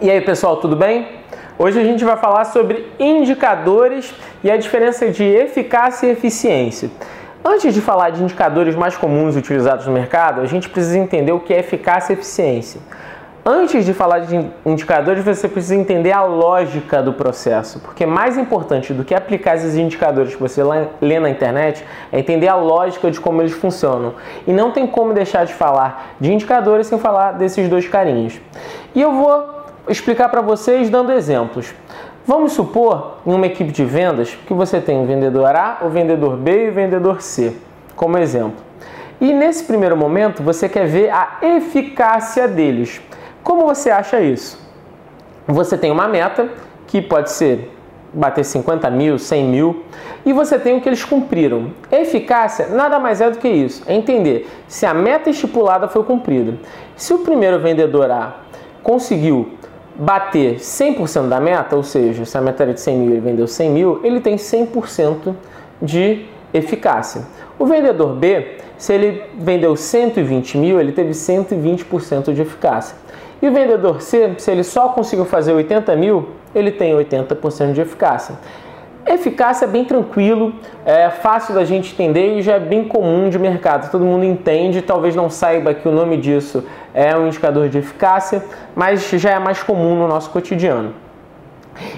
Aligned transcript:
E 0.00 0.08
aí 0.08 0.20
pessoal, 0.20 0.58
tudo 0.58 0.76
bem? 0.76 1.08
Hoje 1.58 1.80
a 1.80 1.82
gente 1.82 2.04
vai 2.04 2.16
falar 2.16 2.44
sobre 2.44 2.86
indicadores 3.00 4.14
e 4.44 4.50
a 4.50 4.56
diferença 4.56 5.10
de 5.10 5.24
eficácia 5.24 6.06
e 6.06 6.10
eficiência. 6.10 6.88
Antes 7.44 7.74
de 7.74 7.80
falar 7.80 8.10
de 8.10 8.22
indicadores 8.22 8.76
mais 8.76 8.96
comuns 8.96 9.34
utilizados 9.34 9.88
no 9.88 9.92
mercado, 9.92 10.40
a 10.40 10.46
gente 10.46 10.68
precisa 10.68 10.96
entender 10.96 11.32
o 11.32 11.40
que 11.40 11.52
é 11.52 11.58
eficácia 11.58 12.12
e 12.12 12.14
eficiência. 12.14 12.80
Antes 13.44 13.84
de 13.84 13.92
falar 13.92 14.20
de 14.20 14.48
indicadores, 14.64 15.24
você 15.24 15.48
precisa 15.48 15.74
entender 15.74 16.12
a 16.12 16.22
lógica 16.22 17.02
do 17.02 17.12
processo, 17.12 17.80
porque 17.80 18.06
mais 18.06 18.38
importante 18.38 18.94
do 18.94 19.02
que 19.04 19.16
aplicar 19.16 19.56
esses 19.56 19.74
indicadores 19.74 20.32
que 20.32 20.40
você 20.40 20.62
lê 21.00 21.18
na 21.18 21.30
internet 21.30 21.84
é 22.12 22.20
entender 22.20 22.46
a 22.46 22.54
lógica 22.54 23.10
de 23.10 23.18
como 23.18 23.42
eles 23.42 23.52
funcionam. 23.52 24.14
E 24.46 24.52
não 24.52 24.70
tem 24.70 24.86
como 24.86 25.12
deixar 25.12 25.44
de 25.44 25.54
falar 25.54 26.14
de 26.20 26.32
indicadores 26.32 26.86
sem 26.86 27.00
falar 27.00 27.32
desses 27.32 27.68
dois 27.68 27.88
carinhos. 27.88 28.40
E 28.94 29.00
eu 29.00 29.12
vou 29.12 29.57
explicar 29.88 30.28
para 30.28 30.40
vocês 30.40 30.90
dando 30.90 31.12
exemplos. 31.12 31.74
Vamos 32.26 32.52
supor, 32.52 33.18
em 33.26 33.32
uma 33.32 33.46
equipe 33.46 33.72
de 33.72 33.84
vendas, 33.84 34.36
que 34.46 34.52
você 34.52 34.80
tem 34.80 35.02
o 35.02 35.06
vendedor 35.06 35.54
A, 35.56 35.78
o 35.82 35.88
vendedor 35.88 36.36
B 36.36 36.66
e 36.66 36.68
o 36.68 36.72
vendedor 36.72 37.22
C, 37.22 37.54
como 37.96 38.18
exemplo. 38.18 38.62
E 39.20 39.32
nesse 39.32 39.64
primeiro 39.64 39.96
momento, 39.96 40.42
você 40.42 40.68
quer 40.68 40.86
ver 40.86 41.10
a 41.10 41.38
eficácia 41.42 42.46
deles. 42.46 43.00
Como 43.42 43.64
você 43.64 43.90
acha 43.90 44.20
isso? 44.20 44.60
Você 45.46 45.78
tem 45.78 45.90
uma 45.90 46.06
meta 46.06 46.48
que 46.86 47.00
pode 47.00 47.30
ser 47.30 47.74
bater 48.12 48.44
50 48.44 48.90
mil, 48.90 49.18
100 49.18 49.44
mil, 49.44 49.84
e 50.24 50.32
você 50.32 50.58
tem 50.58 50.76
o 50.76 50.80
que 50.80 50.88
eles 50.88 51.04
cumpriram. 51.04 51.72
Eficácia 51.90 52.68
nada 52.68 52.98
mais 52.98 53.20
é 53.20 53.30
do 53.30 53.38
que 53.38 53.48
isso, 53.48 53.82
é 53.86 53.94
entender 53.94 54.48
se 54.66 54.86
a 54.86 54.94
meta 54.94 55.30
estipulada 55.30 55.88
foi 55.88 56.02
cumprida. 56.04 56.58
Se 56.96 57.12
o 57.12 57.18
primeiro 57.20 57.58
vendedor 57.58 58.10
A 58.10 58.36
conseguiu 58.82 59.50
bater 59.98 60.56
100% 60.56 61.28
da 61.28 61.40
meta, 61.40 61.74
ou 61.74 61.82
seja, 61.82 62.24
se 62.24 62.38
a 62.38 62.40
meta 62.40 62.62
era 62.62 62.72
de 62.72 62.80
100 62.80 62.96
mil 62.96 63.10
e 63.10 63.12
ele 63.14 63.20
vendeu 63.20 63.46
100 63.48 63.70
mil, 63.70 64.00
ele 64.04 64.20
tem 64.20 64.36
100% 64.36 65.34
de 65.82 66.26
eficácia. 66.54 67.22
O 67.58 67.66
vendedor 67.66 68.14
B, 68.14 68.58
se 68.78 68.92
ele 68.92 69.22
vendeu 69.34 69.74
120 69.74 70.56
mil, 70.56 70.80
ele 70.80 70.92
teve 70.92 71.10
120% 71.10 72.32
de 72.32 72.40
eficácia. 72.40 72.96
E 73.42 73.48
o 73.48 73.52
vendedor 73.52 74.00
C, 74.00 74.34
se 74.38 74.50
ele 74.50 74.62
só 74.62 74.88
conseguiu 74.90 75.24
fazer 75.24 75.52
80 75.52 75.94
mil, 75.96 76.28
ele 76.54 76.70
tem 76.70 76.94
80% 76.94 77.72
de 77.72 77.80
eficácia. 77.80 78.36
Eficácia 79.10 79.64
é 79.64 79.68
bem 79.68 79.86
tranquilo, 79.86 80.52
é 80.84 81.08
fácil 81.08 81.54
da 81.54 81.64
gente 81.64 81.94
entender 81.94 82.36
e 82.36 82.42
já 82.42 82.56
é 82.56 82.60
bem 82.60 82.84
comum 82.84 83.30
de 83.30 83.38
mercado. 83.38 83.90
Todo 83.90 84.04
mundo 84.04 84.22
entende, 84.22 84.82
talvez 84.82 85.16
não 85.16 85.30
saiba 85.30 85.72
que 85.72 85.88
o 85.88 85.90
nome 85.90 86.18
disso 86.18 86.62
é 86.92 87.16
um 87.16 87.26
indicador 87.26 87.70
de 87.70 87.78
eficácia, 87.78 88.44
mas 88.76 89.08
já 89.08 89.30
é 89.30 89.38
mais 89.38 89.62
comum 89.62 89.94
no 89.96 90.06
nosso 90.06 90.28
cotidiano. 90.28 90.92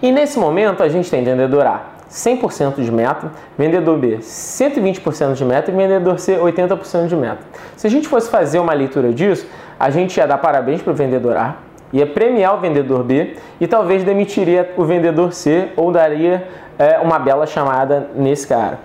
E 0.00 0.10
nesse 0.10 0.38
momento 0.38 0.82
a 0.82 0.88
gente 0.88 1.10
tem 1.10 1.22
vendedor 1.22 1.66
A 1.66 1.82
100% 2.10 2.82
de 2.82 2.90
meta, 2.90 3.32
vendedor 3.58 3.98
B 3.98 4.18
120% 4.18 5.34
de 5.34 5.44
meta 5.44 5.70
e 5.70 5.74
vendedor 5.74 6.18
C 6.18 6.38
80% 6.38 7.06
de 7.06 7.16
meta. 7.16 7.40
Se 7.76 7.86
a 7.86 7.90
gente 7.90 8.08
fosse 8.08 8.30
fazer 8.30 8.60
uma 8.60 8.72
leitura 8.72 9.12
disso, 9.12 9.46
a 9.78 9.90
gente 9.90 10.16
ia 10.16 10.26
dar 10.26 10.38
parabéns 10.38 10.80
para 10.80 10.92
o 10.92 10.96
vendedor 10.96 11.36
A, 11.36 11.56
ia 11.94 12.06
premiar 12.06 12.56
o 12.56 12.60
vendedor 12.60 13.04
B 13.04 13.36
e 13.60 13.68
talvez 13.68 14.02
demitiria 14.02 14.74
o 14.76 14.84
vendedor 14.84 15.32
C 15.32 15.68
ou 15.76 15.92
daria 15.92 16.46
é, 16.76 16.98
uma 16.98 17.20
bela 17.20 17.46
chamada 17.46 18.10
nesse 18.16 18.48
cara. 18.48 18.80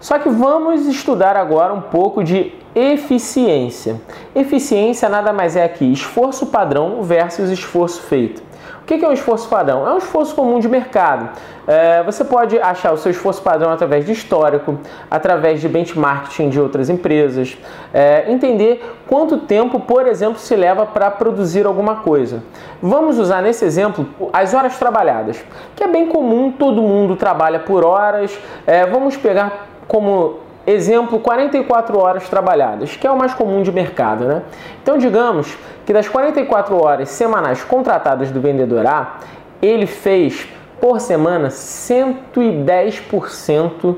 Só 0.00 0.18
que 0.18 0.30
vamos 0.30 0.86
estudar 0.86 1.36
agora 1.36 1.74
um 1.74 1.82
pouco 1.82 2.24
de 2.24 2.52
eficiência. 2.74 4.00
Eficiência 4.34 5.08
nada 5.08 5.34
mais 5.34 5.54
é 5.54 5.64
aqui 5.64 5.92
esforço 5.92 6.46
padrão 6.46 7.02
versus 7.02 7.50
esforço 7.50 8.02
feito. 8.02 8.42
O 8.86 8.88
que 8.88 9.04
é 9.04 9.08
um 9.08 9.12
esforço 9.12 9.48
padrão? 9.48 9.84
É 9.84 9.92
um 9.92 9.98
esforço 9.98 10.32
comum 10.32 10.60
de 10.60 10.68
mercado. 10.68 11.30
É, 11.66 12.04
você 12.04 12.22
pode 12.22 12.56
achar 12.60 12.92
o 12.92 12.96
seu 12.96 13.10
esforço 13.10 13.42
padrão 13.42 13.72
através 13.72 14.06
de 14.06 14.12
histórico, 14.12 14.78
através 15.10 15.60
de 15.60 15.68
benchmarking 15.68 16.48
de 16.50 16.60
outras 16.60 16.88
empresas, 16.88 17.58
é, 17.92 18.30
entender 18.30 18.80
quanto 19.08 19.38
tempo, 19.38 19.80
por 19.80 20.06
exemplo, 20.06 20.38
se 20.38 20.54
leva 20.54 20.86
para 20.86 21.10
produzir 21.10 21.66
alguma 21.66 21.96
coisa. 21.96 22.44
Vamos 22.80 23.18
usar 23.18 23.42
nesse 23.42 23.64
exemplo 23.64 24.06
as 24.32 24.54
horas 24.54 24.78
trabalhadas, 24.78 25.44
que 25.74 25.82
é 25.82 25.88
bem 25.88 26.06
comum, 26.06 26.52
todo 26.52 26.80
mundo 26.80 27.16
trabalha 27.16 27.58
por 27.58 27.84
horas. 27.84 28.38
É, 28.64 28.86
vamos 28.86 29.16
pegar 29.16 29.66
como 29.88 30.45
Exemplo, 30.66 31.20
44 31.20 31.98
horas 31.98 32.28
trabalhadas, 32.28 32.96
que 32.96 33.06
é 33.06 33.10
o 33.10 33.16
mais 33.16 33.32
comum 33.32 33.62
de 33.62 33.70
mercado, 33.70 34.24
né? 34.24 34.42
Então, 34.82 34.98
digamos 34.98 35.56
que 35.84 35.92
das 35.92 36.08
44 36.08 36.82
horas 36.82 37.10
semanais 37.10 37.62
contratadas 37.62 38.32
do 38.32 38.40
vendedor 38.40 38.84
A, 38.84 39.18
ele 39.62 39.86
fez 39.86 40.48
por 40.80 41.00
semana 41.00 41.46
110% 41.48 43.96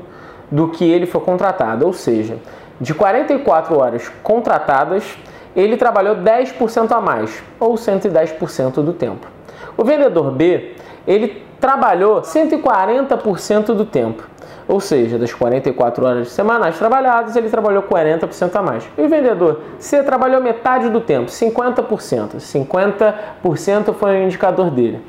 do 0.51 0.67
que 0.69 0.87
ele 0.89 1.07
foi 1.07 1.21
contratado, 1.21 1.87
ou 1.87 1.93
seja, 1.93 2.37
de 2.79 2.93
44 2.93 3.75
horas 3.77 4.09
contratadas, 4.23 5.17
ele 5.55 5.75
trabalhou 5.75 6.17
10% 6.17 6.91
a 6.91 7.01
mais, 7.01 7.41
ou 7.59 7.73
110% 7.73 8.83
do 8.83 8.93
tempo. 8.93 9.27
O 9.75 9.83
vendedor 9.83 10.29
B, 10.31 10.75
ele 11.07 11.43
trabalhou 11.59 12.21
140% 12.21 13.73
do 13.73 13.85
tempo. 13.85 14.23
Ou 14.69 14.79
seja, 14.79 15.17
das 15.17 15.33
44 15.33 16.05
horas 16.05 16.29
semanais 16.29 16.77
trabalhadas, 16.77 17.35
ele 17.35 17.49
trabalhou 17.49 17.81
40% 17.81 18.55
a 18.55 18.61
mais. 18.61 18.83
E 18.95 19.01
o 19.01 19.09
vendedor 19.09 19.61
C 19.79 20.03
trabalhou 20.03 20.39
metade 20.39 20.89
do 20.89 21.01
tempo, 21.01 21.31
50%. 21.31 22.35
50% 22.35 23.93
foi 23.95 24.11
o 24.11 24.23
indicador 24.23 24.69
dele. 24.69 25.01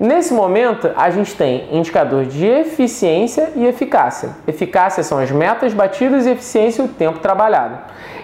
Nesse 0.00 0.32
momento, 0.32 0.90
a 0.96 1.10
gente 1.10 1.36
tem 1.36 1.68
indicador 1.70 2.24
de 2.24 2.46
eficiência 2.46 3.52
e 3.54 3.66
eficácia. 3.66 4.30
Eficácia 4.46 5.02
são 5.02 5.18
as 5.18 5.30
metas 5.30 5.74
batidas 5.74 6.24
e 6.24 6.30
eficiência 6.30 6.82
o 6.82 6.88
tempo 6.88 7.18
trabalhado. 7.18 7.76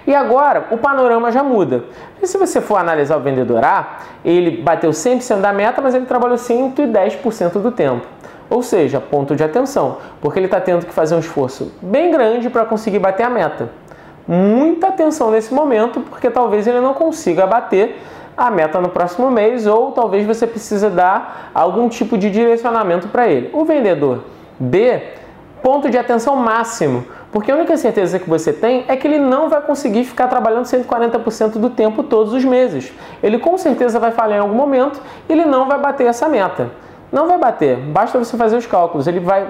E 0.06 0.14
agora 0.14 0.68
o 0.70 0.78
panorama 0.78 1.30
já 1.30 1.44
muda. 1.44 1.84
E 2.22 2.26
se 2.26 2.38
você 2.38 2.58
for 2.58 2.76
analisar 2.76 3.18
o 3.18 3.20
vendedor 3.20 3.62
A, 3.62 3.98
ele 4.24 4.62
bateu 4.62 4.92
100% 4.92 5.42
da 5.42 5.52
meta, 5.52 5.82
mas 5.82 5.94
ele 5.94 6.06
trabalhou 6.06 6.38
110% 6.38 7.60
do 7.60 7.70
tempo. 7.70 8.06
Ou 8.50 8.64
seja, 8.64 9.00
ponto 9.00 9.36
de 9.36 9.44
atenção, 9.44 9.98
porque 10.20 10.40
ele 10.40 10.46
está 10.46 10.60
tendo 10.60 10.84
que 10.84 10.92
fazer 10.92 11.14
um 11.14 11.20
esforço 11.20 11.72
bem 11.80 12.10
grande 12.10 12.50
para 12.50 12.64
conseguir 12.64 12.98
bater 12.98 13.22
a 13.22 13.30
meta. 13.30 13.70
Muita 14.26 14.88
atenção 14.88 15.30
nesse 15.30 15.54
momento, 15.54 16.00
porque 16.00 16.28
talvez 16.28 16.66
ele 16.66 16.80
não 16.80 16.92
consiga 16.92 17.46
bater 17.46 18.02
a 18.36 18.50
meta 18.50 18.80
no 18.80 18.88
próximo 18.88 19.30
mês, 19.30 19.66
ou 19.66 19.92
talvez 19.92 20.26
você 20.26 20.46
precise 20.46 20.88
dar 20.88 21.50
algum 21.54 21.88
tipo 21.88 22.18
de 22.18 22.28
direcionamento 22.28 23.06
para 23.08 23.28
ele. 23.28 23.50
O 23.52 23.64
vendedor 23.64 24.24
B, 24.58 25.00
ponto 25.62 25.88
de 25.88 25.96
atenção 25.96 26.34
máximo, 26.34 27.04
porque 27.30 27.52
a 27.52 27.54
única 27.54 27.76
certeza 27.76 28.18
que 28.18 28.28
você 28.28 28.52
tem 28.52 28.84
é 28.88 28.96
que 28.96 29.06
ele 29.06 29.18
não 29.20 29.48
vai 29.48 29.60
conseguir 29.60 30.04
ficar 30.04 30.26
trabalhando 30.26 30.64
140% 30.64 31.52
do 31.58 31.70
tempo 31.70 32.02
todos 32.02 32.32
os 32.32 32.44
meses. 32.44 32.92
Ele 33.22 33.38
com 33.38 33.56
certeza 33.56 34.00
vai 34.00 34.10
falhar 34.10 34.38
em 34.38 34.42
algum 34.42 34.54
momento 34.54 35.00
e 35.28 35.32
ele 35.32 35.44
não 35.44 35.68
vai 35.68 35.78
bater 35.78 36.08
essa 36.08 36.28
meta. 36.28 36.70
Não 37.12 37.26
vai 37.26 37.38
bater, 37.38 37.76
basta 37.76 38.18
você 38.18 38.36
fazer 38.36 38.56
os 38.56 38.66
cálculos. 38.66 39.06
Ele 39.06 39.20
vai 39.20 39.48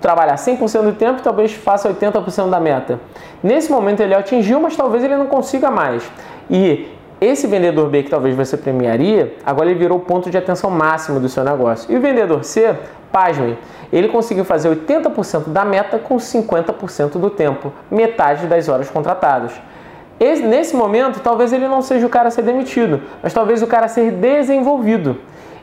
trabalhar 0.00 0.34
100% 0.34 0.82
do 0.82 0.92
tempo, 0.92 1.22
talvez 1.22 1.52
faça 1.52 1.88
80% 1.88 2.50
da 2.50 2.60
meta. 2.60 3.00
Nesse 3.42 3.72
momento 3.72 4.00
ele 4.00 4.14
atingiu, 4.14 4.60
mas 4.60 4.76
talvez 4.76 5.02
ele 5.02 5.16
não 5.16 5.26
consiga 5.26 5.70
mais. 5.70 6.02
E 6.50 6.92
esse 7.20 7.46
vendedor 7.46 7.88
B 7.88 8.02
que 8.02 8.10
talvez 8.10 8.36
você 8.36 8.56
premiaria, 8.56 9.34
agora 9.46 9.70
ele 9.70 9.78
virou 9.78 9.98
o 9.98 10.00
ponto 10.00 10.30
de 10.30 10.36
atenção 10.36 10.70
máximo 10.70 11.18
do 11.18 11.28
seu 11.28 11.42
negócio. 11.42 11.90
E 11.90 11.96
o 11.96 12.00
vendedor 12.00 12.44
C, 12.44 12.76
pasmem, 13.10 13.56
ele 13.92 14.08
conseguiu 14.08 14.44
fazer 14.44 14.68
80% 14.68 15.48
da 15.48 15.64
meta 15.64 15.98
com 15.98 16.16
50% 16.16 17.12
do 17.12 17.30
tempo, 17.30 17.72
metade 17.90 18.46
das 18.46 18.68
horas 18.68 18.90
contratadas. 18.90 19.52
Esse, 20.20 20.42
nesse 20.42 20.76
momento, 20.76 21.20
talvez 21.20 21.52
ele 21.52 21.66
não 21.66 21.80
seja 21.80 22.06
o 22.06 22.10
cara 22.10 22.28
a 22.28 22.30
ser 22.30 22.42
demitido, 22.42 23.00
mas 23.22 23.32
talvez 23.32 23.62
o 23.62 23.66
cara 23.66 23.86
a 23.86 23.88
ser 23.88 24.10
desenvolvido. 24.12 25.16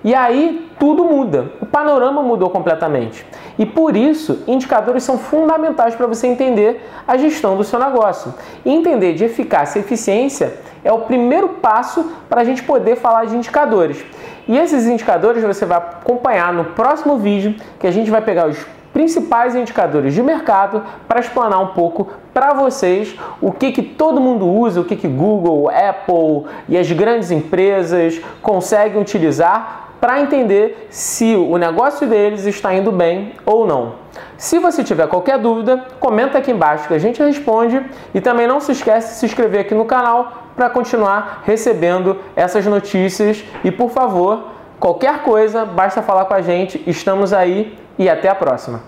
E 0.03 0.15
aí 0.15 0.69
tudo 0.79 1.05
muda, 1.05 1.51
o 1.61 1.65
panorama 1.65 2.23
mudou 2.23 2.49
completamente. 2.49 3.25
E 3.59 3.65
por 3.65 3.95
isso, 3.95 4.43
indicadores 4.47 5.03
são 5.03 5.17
fundamentais 5.17 5.93
para 5.93 6.07
você 6.07 6.25
entender 6.25 6.83
a 7.07 7.17
gestão 7.17 7.55
do 7.55 7.63
seu 7.63 7.79
negócio. 7.79 8.33
E 8.65 8.71
entender 8.71 9.13
de 9.13 9.25
eficácia 9.25 9.77
e 9.77 9.83
eficiência 9.83 10.57
é 10.83 10.91
o 10.91 11.01
primeiro 11.01 11.49
passo 11.49 12.11
para 12.27 12.41
a 12.41 12.43
gente 12.43 12.63
poder 12.63 12.95
falar 12.95 13.25
de 13.25 13.35
indicadores. 13.35 14.03
E 14.47 14.57
esses 14.57 14.87
indicadores 14.87 15.43
você 15.43 15.65
vai 15.65 15.77
acompanhar 15.77 16.51
no 16.51 16.65
próximo 16.65 17.17
vídeo, 17.17 17.55
que 17.79 17.85
a 17.85 17.91
gente 17.91 18.09
vai 18.09 18.21
pegar 18.21 18.47
os 18.47 18.57
principais 18.91 19.55
indicadores 19.55 20.13
de 20.13 20.21
mercado 20.21 20.83
para 21.07 21.19
explanar 21.19 21.61
um 21.61 21.67
pouco 21.67 22.09
para 22.33 22.53
vocês 22.53 23.15
o 23.39 23.51
que, 23.51 23.71
que 23.71 23.81
todo 23.81 24.19
mundo 24.19 24.47
usa, 24.47 24.81
o 24.81 24.85
que, 24.85 24.95
que 24.95 25.07
Google, 25.07 25.69
Apple 25.69 26.51
e 26.67 26.77
as 26.77 26.91
grandes 26.91 27.31
empresas 27.31 28.19
conseguem 28.41 29.01
utilizar 29.01 29.90
para 30.01 30.19
entender 30.19 30.87
se 30.89 31.35
o 31.35 31.57
negócio 31.57 32.05
deles 32.07 32.45
está 32.45 32.73
indo 32.73 32.91
bem 32.91 33.33
ou 33.45 33.65
não. 33.65 33.95
Se 34.37 34.59
você 34.59 34.83
tiver 34.83 35.07
qualquer 35.07 35.37
dúvida, 35.37 35.85
comenta 35.99 36.39
aqui 36.39 36.51
embaixo 36.51 36.87
que 36.87 36.93
a 36.93 36.99
gente 36.99 37.23
responde 37.23 37.81
e 38.13 38.19
também 38.19 38.47
não 38.47 38.59
se 38.59 38.73
esquece 38.73 39.13
de 39.13 39.19
se 39.19 39.25
inscrever 39.27 39.61
aqui 39.61 39.75
no 39.75 39.85
canal 39.85 40.49
para 40.55 40.69
continuar 40.69 41.43
recebendo 41.45 42.17
essas 42.35 42.65
notícias 42.65 43.45
e 43.63 43.71
por 43.71 43.91
favor, 43.91 44.51
Qualquer 44.81 45.21
coisa, 45.21 45.63
basta 45.63 46.01
falar 46.01 46.25
com 46.25 46.33
a 46.33 46.41
gente. 46.41 46.83
Estamos 46.87 47.31
aí 47.31 47.77
e 47.99 48.09
até 48.09 48.27
a 48.27 48.33
próxima. 48.33 48.81